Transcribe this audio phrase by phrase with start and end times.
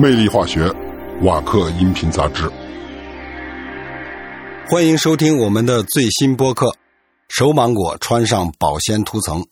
[0.00, 0.72] 魅力化学，
[1.22, 2.48] 瓦克音频杂志。
[4.70, 6.72] 欢迎收听我们的最新播客。
[7.28, 9.44] 熟芒果穿上保鲜涂层，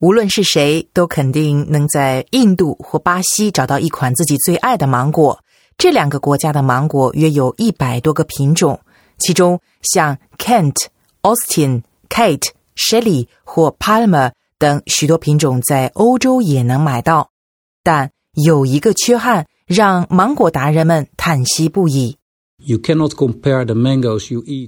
[0.00, 5.44] 无论是谁，都肯定能在印度或巴西找到一款自己最爱的芒果。
[5.76, 8.80] 这两个国家的芒果约有一百多个品种，
[9.20, 10.74] 其中像 Kent、
[11.22, 17.30] Austin、Kate、Shelly 或 Palmer 等许多品种在欧洲也能买到，
[17.84, 18.10] 但
[18.44, 19.46] 有一个缺憾。
[19.68, 22.16] 让芒果达人们叹息不已。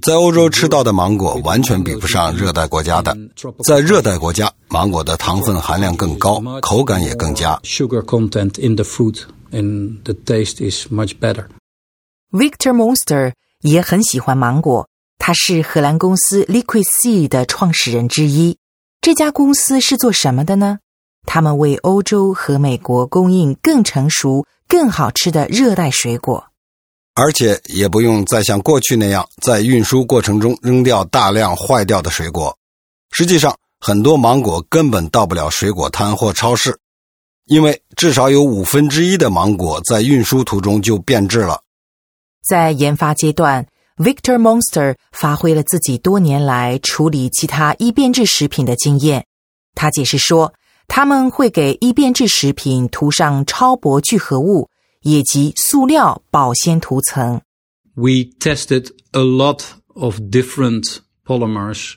[0.03, 3.17] 在欧洲吃到的芒果完全比不上热带国家的。
[3.65, 7.59] 在热带国家，芒果的糖分含量更高，口感也更佳。
[12.31, 14.87] Victor Monster 也很喜欢芒果，
[15.17, 18.57] 他是荷兰公司 Liquid Sea 的创始人之一。
[19.01, 20.77] 这家公司是做什么的呢？
[21.25, 24.45] 他们为欧洲和美国供应更成熟。
[24.67, 26.45] 更好吃的热带水果，
[27.13, 32.57] 而且也不用再像过去那样在运输过程中扔掉大量坏掉的水果。
[33.11, 36.79] 实际上，很多芒果根本到不了水果摊或超市，
[37.47, 41.59] 因为至少有五分之一的芒果在运输途中就变质了。
[42.47, 43.67] 在研发阶段
[43.97, 49.25] ，Victor Monster 发挥了自己多年来处理其他易变质食品的经验。
[49.75, 50.53] 他解释说。
[50.93, 54.67] 他们会给易变质食品涂上超薄聚合物，
[55.03, 57.39] 以及塑料保鲜涂层。
[57.95, 59.61] We tested a lot
[59.93, 61.93] of different polymers.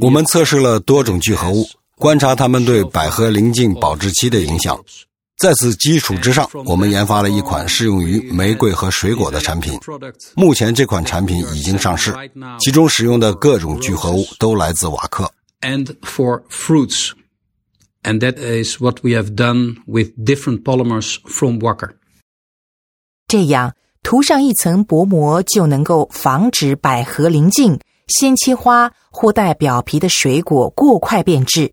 [0.00, 4.80] 我们测试了多种聚合物，观察它们对百合临近保质期的影响。
[5.38, 9.76] 在此基础之上，我们研发了一款适用于玫瑰和水果的产品。
[10.36, 12.14] 目前这款产品已经上市，
[12.60, 15.28] 其中使用的各种聚合物都来自瓦克。
[15.62, 17.10] And for fruits.
[18.02, 21.94] And that is what we have done with different polymers from Wacker.
[23.28, 31.72] 这样涂上一层薄膜就能够防止百合临近、鲜切花或带表皮的水果过快变质。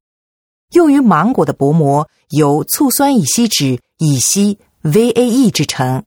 [0.73, 6.03] 用于芒果的薄膜由醋酸乙烯酯乙烯 VAE 制成，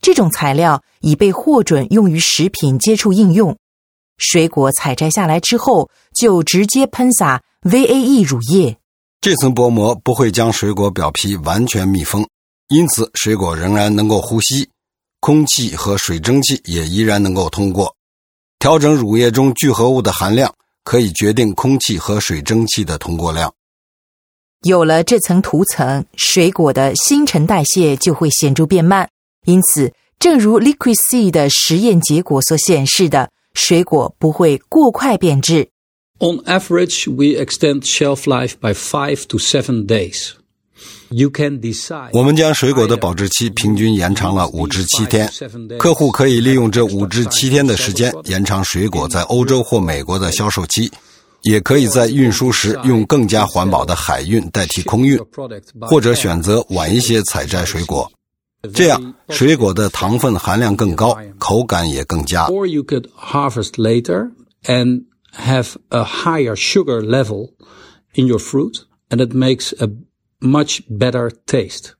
[0.00, 3.58] 这种材料已被获准用于食品接触应用。
[4.16, 8.78] 水果采摘下来之后，就直接喷洒 VAE 乳液。
[9.22, 12.26] 这层薄膜不会将水果表皮完全密封，
[12.70, 14.68] 因此水果仍然能够呼吸，
[15.20, 17.94] 空气和水蒸气也依然能够通过。
[18.58, 20.52] 调整乳液中聚合物的含量，
[20.82, 23.54] 可以决定空气和水蒸气的通过量。
[24.62, 29.08] 有了这层涂层，水果的新陈代谢就会显著变慢。
[29.46, 35.70] 因此，正如 Liquid C 的实验结果所显示的，水果不会过快变质。
[36.22, 40.34] On average, we extend shelf life by five to seven days.
[41.10, 42.10] You can decide.
[42.12, 45.28] 我们将水果的保质期平均延长了五至七天。
[45.80, 50.88] 客户可以利用这五至七天的时间延长水果在欧洲或美国的销售期，
[51.42, 55.18] 也可以在运输时用更加环保的海运代替空运，
[55.80, 58.08] 或者选择晚一些采摘水果。
[58.72, 62.46] 这样，水果的糖分含量更高，口感也更佳。
[62.46, 64.30] Or you could harvest later
[64.66, 67.54] and have a higher sugar level
[68.14, 69.88] in your fruit, and it makes a
[70.40, 71.92] much better taste.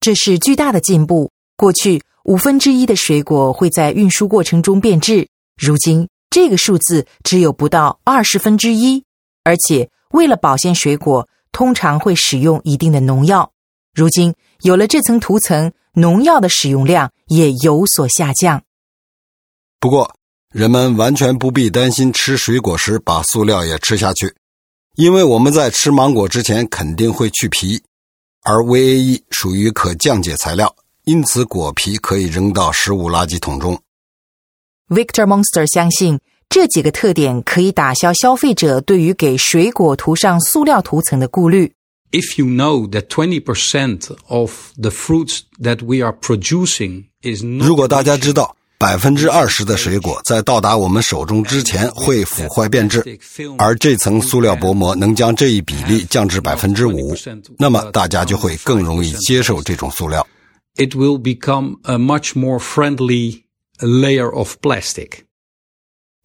[0.00, 1.30] 这是巨大的进步。
[1.56, 9.04] 过去五分之一的水果会在运输过程中变质，如今这个数字只有不到二十分之一。
[9.44, 13.52] 而且为了保鲜水果，通常会使用一定的农药。
[13.94, 18.62] 如今有了这层涂层，农药的使用量也有所下降。
[19.78, 20.16] 不过，
[20.52, 24.34] 人们完全不必担心吃水果时把塑料也吃下去，
[24.96, 27.80] 因为我们在吃芒果之前肯定会去皮，
[28.42, 33.80] 而 VAE 属于可降解材料，因此果皮可以扔到食物垃圾桶中。
[34.90, 36.20] Victor Monster 相信
[36.50, 41.72] 这几个特点可以打消消费者对于给水果涂上塑料涂层的顾虑。
[42.10, 48.54] If you know that twenty percent of the fruits that we are producing is 如果大家知道。
[48.82, 53.16] 百分之二十的水果在到达我们手中之前会腐坏变质，
[53.56, 57.14] 而这层塑料薄膜能将这一比例降至百分之五，
[57.56, 60.26] 那么大家就会更容易接受这种塑料。
[60.74, 63.42] It will become a much more friendly
[63.78, 65.10] layer of plastic。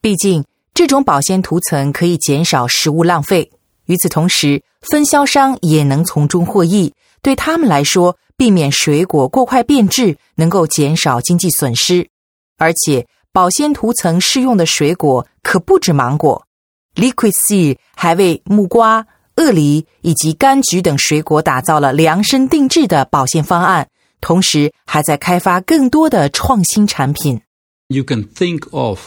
[0.02, 0.44] 毕竟，
[0.74, 3.52] 这种保鲜涂层可以减少食物浪费，
[3.86, 6.96] 与此同时，分销商也能从中获益。
[7.22, 12.10] 对他们来说，避免水果过快变质，能够减少经济损失。
[12.58, 16.46] 而且，保鲜涂层适用的水果可不止芒果
[16.96, 19.06] ，Liquid Sea 还为木瓜、
[19.36, 23.88] 鳄梨以及柑橘等水果打造了量身定制的保鲜方案，
[24.22, 27.42] 同时还在开发更多的创新产品。
[27.90, 29.00] You can think of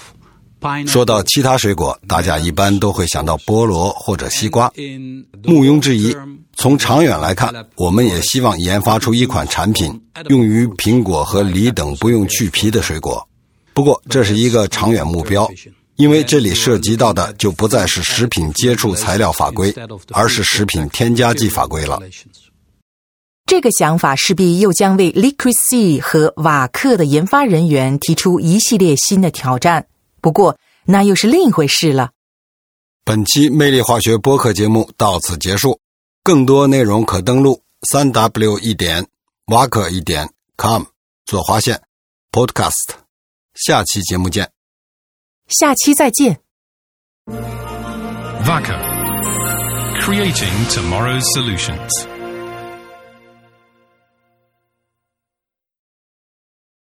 [0.86, 4.68] 说到其他水果，大家一般都会想到菠萝或者西瓜。
[5.48, 6.14] 毋庸置疑，
[6.54, 9.98] 从长远来看，我们也希望研发出一款产品，
[10.28, 13.26] 用于苹果和梨等不用去皮的水果。
[13.72, 15.50] 不过，这是一个长远目标，
[15.96, 19.74] 因为这里涉及到的就不再是食品接触材料法规，
[20.12, 22.00] 而是食品添加剂法规了。
[23.46, 29.86] 这个想法势必又将为 Liquid C 和瓦克的研发人员提出一系列新的挑战。
[30.20, 32.10] 不过，那又是另一回事了。
[33.04, 35.80] 本期魅力化学播客节目到此结束，
[36.22, 39.06] 更多内容可登录三 w 一点
[39.46, 40.84] 瓦克一点 com
[41.24, 41.80] 左划线
[42.30, 42.99] podcast。
[43.59, 44.51] 下期节目见。
[45.47, 46.39] 下期再见。
[48.43, 48.77] Vaca,
[50.01, 52.18] creating tomorrow's solutions.